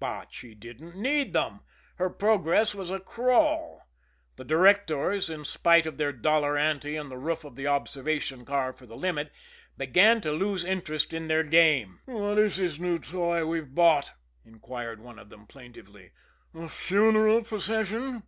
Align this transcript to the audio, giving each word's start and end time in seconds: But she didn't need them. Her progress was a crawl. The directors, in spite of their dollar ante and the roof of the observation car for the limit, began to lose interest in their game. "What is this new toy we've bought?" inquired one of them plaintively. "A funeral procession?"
But 0.00 0.32
she 0.32 0.56
didn't 0.56 0.96
need 0.96 1.32
them. 1.32 1.60
Her 1.98 2.10
progress 2.10 2.74
was 2.74 2.90
a 2.90 2.98
crawl. 2.98 3.82
The 4.34 4.42
directors, 4.44 5.30
in 5.30 5.44
spite 5.44 5.86
of 5.86 5.98
their 5.98 6.10
dollar 6.10 6.56
ante 6.58 6.96
and 6.96 7.12
the 7.12 7.16
roof 7.16 7.44
of 7.44 7.54
the 7.54 7.68
observation 7.68 8.44
car 8.44 8.72
for 8.72 8.86
the 8.86 8.96
limit, 8.96 9.30
began 9.76 10.20
to 10.22 10.32
lose 10.32 10.64
interest 10.64 11.12
in 11.12 11.28
their 11.28 11.44
game. 11.44 12.00
"What 12.06 12.38
is 12.40 12.56
this 12.56 12.80
new 12.80 12.98
toy 12.98 13.46
we've 13.46 13.72
bought?" 13.72 14.10
inquired 14.44 15.00
one 15.00 15.20
of 15.20 15.28
them 15.28 15.46
plaintively. 15.46 16.10
"A 16.56 16.66
funeral 16.68 17.44
procession?" 17.44 18.24